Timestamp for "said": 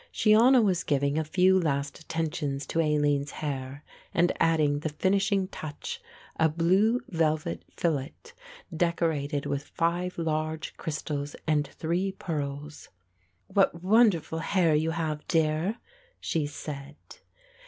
16.47-16.95